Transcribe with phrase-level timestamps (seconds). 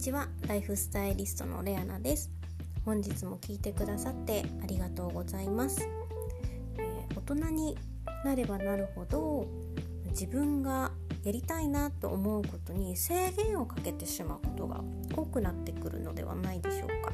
[0.00, 0.28] ちは。
[0.48, 2.30] ライフスタイリストのレアナです。
[2.86, 5.86] 本日も聞いてくださってありがとうございます、
[6.78, 7.76] えー、大人に
[8.24, 9.46] なればなるほど
[10.08, 10.90] 自分が
[11.22, 14.80] やりたいなと思うことに制限をかけてしまうことが
[15.14, 17.12] 多くなってくるのではないでしょうか。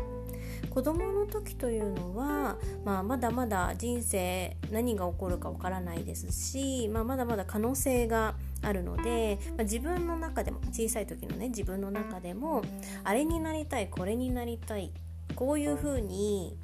[0.71, 8.36] 子供の時というのは、まあ、まだまだ人生何が起こるかわからないですし、まあ、まだまだ可能性が
[8.67, 12.63] あるので、まあ、自分の中でも小さい時のね自分の中でも
[13.05, 14.93] あれになりたいこれになりたい
[15.37, 16.57] こういう風に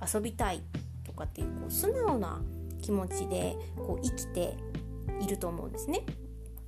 [0.00, 0.62] 遊びたい
[1.04, 2.40] とかっていうこう素直な
[2.80, 4.56] 気持ちでこう生きて
[5.20, 6.04] いると思うんですね。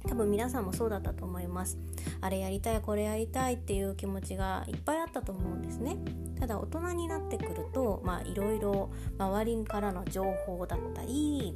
[0.06, 1.76] 多分皆さんもそうだったと思います
[2.20, 5.96] あれやりたいこれやりたいっていう気持ちがいっぱいあったと思うんですね
[6.38, 11.54] ただ大人になってくるとまあいろいろ周りからの情報だったり、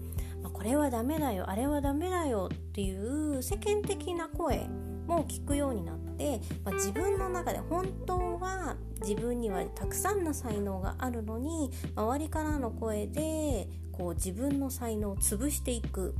[0.48, 4.68] これはダメだよあれはダメだよっていう世間的な声
[5.06, 16.14] も聞くようになって、まあ、自分の中で本当は自分にはたくさんの才能があるのに周りからの声でこう自分の才能を潰していく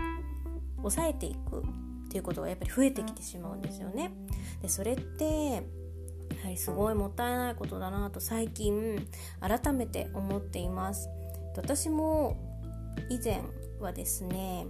[0.79, 4.13] 抑えていくっていうことがやっぱり増えてきてしまうんですよね。
[4.61, 9.07] でそれってやはりすごいもったいないことだなと最近
[9.41, 11.09] 改めて思っています。
[11.57, 12.37] 私も
[13.09, 13.43] 以前
[13.81, 14.67] はですね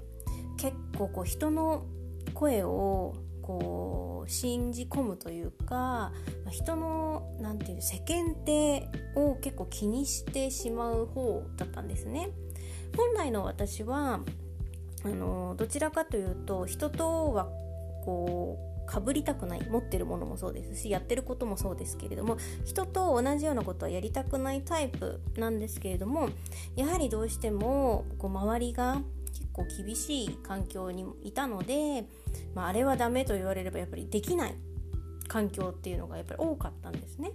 [0.56, 1.86] 結構こう人の
[2.34, 6.12] 声をこう信じ込むというか
[6.50, 12.30] 人の何て言う世間体を結構気にしてしまう方だったんですね。
[12.96, 14.20] 本来の私は
[15.04, 17.44] あのどちらかというと人とは
[18.04, 26.28] こうかぶりたくない持ってるものもそうですしやってることもそうですけれども人と同じようなことはやりたくないタイプなんですけれども
[26.74, 29.00] やはりどうしてもこう周りが
[29.32, 32.04] 結構厳しい環境にいたので、
[32.54, 34.54] まあ、あれはダメと言われればやっぱりできない
[35.28, 37.30] 環境っていうのがやっぱり多かったんですね。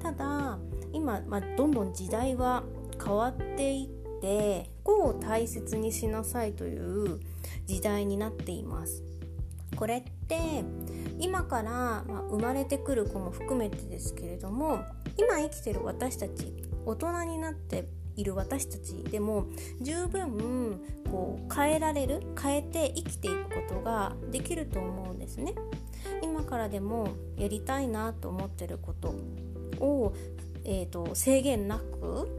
[0.00, 0.58] ただ
[0.92, 2.62] 今、まあ、どんどん時代は
[3.04, 7.18] 変わっていってこうを大切にしなさいという
[7.66, 9.02] 時代になっています。
[9.76, 10.64] これって
[11.18, 14.84] 今から、まあ、生まれてくる子も含めてですけれども
[15.16, 16.52] 今生きてる私たち
[16.84, 19.46] 大人になっている私たちでも
[19.80, 25.54] 十分こう変えられる変えて生きていくことができると思うんですね。
[26.22, 29.14] 今からでもやりたいなと思ってること
[29.78, 30.12] を、
[30.64, 32.36] えーと、制限なく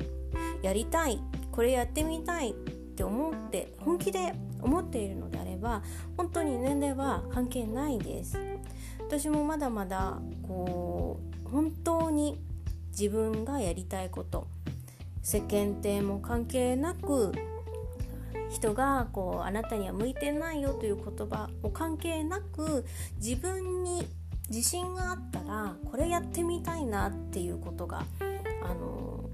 [0.61, 1.19] やりたい
[1.51, 4.33] これやってみたいって思って本気で
[4.63, 5.83] 思っているのであれば
[6.17, 8.37] 本当に年齢は関係ないです
[8.99, 12.39] 私もまだまだこう本当に
[12.91, 14.47] 自分がやりたいこと
[15.21, 17.33] 世間体も関係なく
[18.49, 22.85] 人がこうあなたには向いてないよという言葉も関係なく
[23.17, 24.07] 自分に
[24.49, 28.03] 自信があったらこれやってみたいなっていうことが
[28.63, 29.29] あの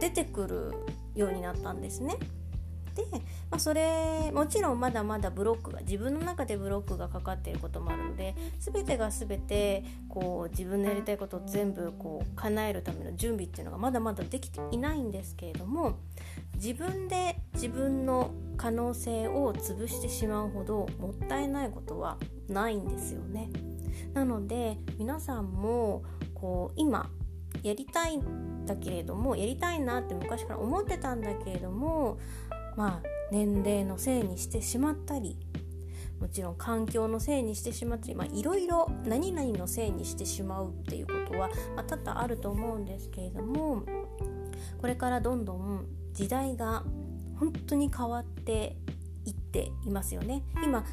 [0.00, 0.72] 出てくる
[1.14, 2.16] ようになったんですね。
[2.94, 3.04] で、
[3.50, 15.98] まあ、それもちろんまだまだブロックが自分の中でブロックがかかっていることもあるので全てが全てこう自分のやりたいことを全部こう叶えるための準備っていうのがまだまだできていないんですけれども
[16.54, 22.18] 自分で自分の可能性を潰してしまうほどもったいないことは
[22.48, 23.50] ないんですよね。
[24.12, 26.02] なので皆さんも
[26.34, 27.10] こう今
[27.62, 32.18] やりたいんだけれどもやりたいなって昔から思ってたんだけれども
[32.76, 35.38] まあ年齢のせいにしてしまったり
[36.20, 43.82] もちろん環境のせいにしてしまったりいろいろ何々のせいにしてしまうっていうことは、まあ、多々あると思うんですけれども
[44.80, 46.84] これからどんどん時代が
[47.38, 48.76] 本当に変わって
[49.24, 50.44] いっていますよね。
[50.62, 50.84] 今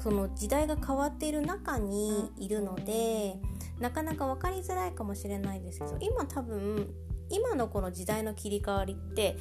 [0.00, 3.36] その時代が変わっている中にいるので
[3.80, 6.88] なかなか分かりづらいかもしれないですけど今多分
[7.28, 9.36] 今のこの時代の切り替わりって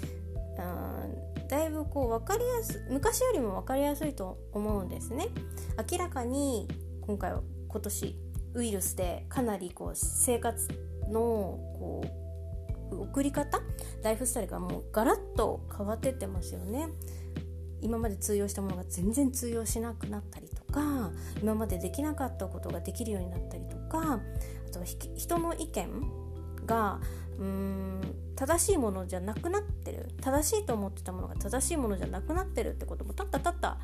[1.49, 5.27] だいぶこう分かりやす昔よりも分かりやすいと思うんですね。
[5.91, 6.67] 明らかに
[7.01, 8.15] 今回は今年
[8.53, 10.67] ウイルスでかなりこう生活
[11.09, 12.03] のこ
[12.91, 13.61] う送り方
[14.03, 16.89] ライフスタイルがもうガラッと変わってってますよね。
[17.81, 21.11] 今まで通用したものが全然通用しなくなったりとか
[21.41, 24.19] 今までできなかったことができるようになったりとか
[24.67, 24.85] あとは
[25.15, 26.28] 人の意見
[26.69, 26.99] が
[27.39, 28.01] うーん
[28.35, 30.07] 正しいものじゃなくなってる。
[30.21, 33.77] 正しいと思ってたものが正しいものじゃなくなってるってこともたったたった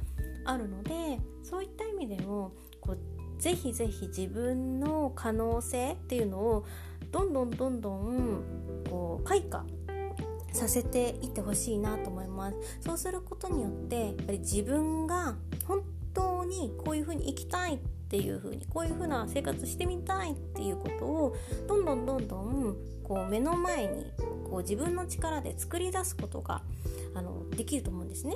[0.46, 6.66] あるのでそういった意味でもこうぜひぜひ自分の可能性っていうのを
[7.12, 8.44] どんどんどんどん
[8.90, 9.66] こう開花
[10.54, 12.56] させていってほしいなと思います。
[12.82, 15.36] そうすることによってやっぱり自分が
[15.68, 15.82] 本
[16.14, 21.36] 当にこういうふうに生きたいっっていう風にこういう風な生活してみたいっていうことを
[21.68, 24.12] どんどんどんどんこう目の前に
[24.50, 26.62] こう自分の力で作り出すことが
[27.16, 28.36] あのできると思うんですね。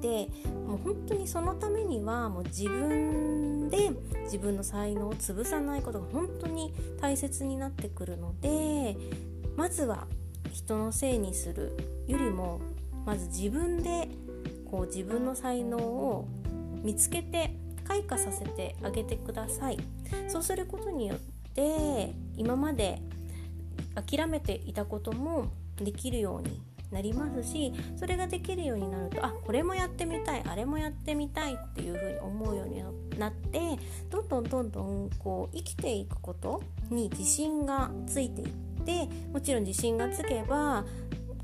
[0.00, 0.28] で
[0.66, 3.90] もう本当にそのためにはもう自分で
[4.24, 8.96] 自分の才能を潰さないことが本当に大切になってくるので
[9.56, 10.06] まずは
[10.52, 12.60] 人のせいにするよりも
[13.04, 14.08] まず自分で
[14.70, 16.28] こう自分の才能を
[16.82, 17.56] 見つけて
[17.88, 19.78] 開花させてあげてください。
[20.28, 21.18] そうすることによっ
[21.54, 23.00] て今まで
[23.94, 32.82] 諦めていたこともできるようになりますしそれができるようになるとあこれもやってみたいあれもやってみたいっていう風に思うように
[33.18, 33.60] なって
[34.10, 38.48] どんどんどんどんこう生きていくことに自信がついていっ
[38.84, 40.84] てもちろん自信がつけば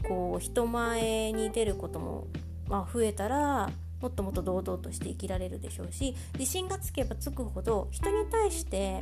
[0.09, 2.27] こう人前に出ることも、
[2.69, 3.71] まあ、増えたら
[4.01, 9.01] もっともっと堂々として生きられるでしょうし自信がつけばつくほど人に対して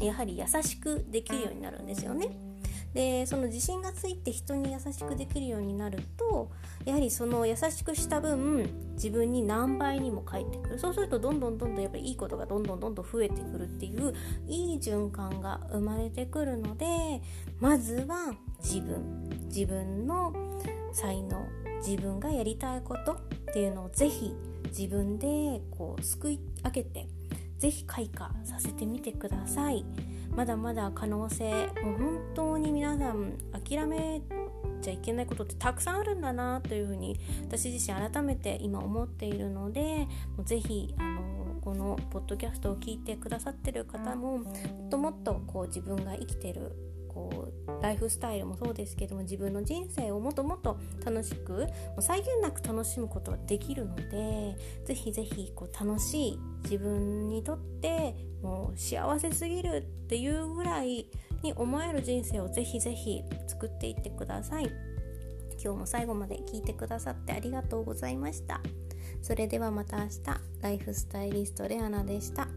[0.00, 2.36] やはり優しくできるようになるんですよね。
[2.94, 6.52] でその自信がついて人に優しくできるようになると
[6.84, 10.78] やはりその優しくした分自分に何倍にも返ってくる。
[10.78, 14.14] そうするとどんどんどんどんやっぱりいいことがどんどんどんどん増えてくるっていう
[14.46, 16.86] いい循環が生まれてくるので
[17.60, 18.32] まずは
[18.62, 19.28] 自分。
[19.46, 20.32] 自分の
[20.92, 21.44] 才能。
[21.86, 23.43] 自分がやりたいこと。
[23.54, 24.34] っていうのをぜひ
[24.76, 27.06] 自分でこうすくい上げて
[27.56, 29.84] ぜひ開花させてみてください。
[30.34, 34.22] まだまだ可能性もう本当に皆さん諦め
[34.82, 46.72] ちゃいけないことってたくさんあるんだなというふうに私自身改めて今思っているのでもうぜひあのこのポッドキャストを聞いてくださってる方ももっともっとこう自分が生きてる
[47.08, 51.66] こうライフスタイルもそうですけども自分の人生をもっともっと楽しく
[52.00, 61.10] 際限なく楽しむことができるのでぜひぜひこう楽しい自分にとってもう幸せすぎるっていうぐらい
[61.42, 64.70] に思える人生をぜひぜひ作っていってください
[65.62, 68.62] 今日も最後まで聞いてくださってありがとうございました
[69.20, 70.10] それではまた明日
[70.62, 72.48] ライフスタイリストレアナでした。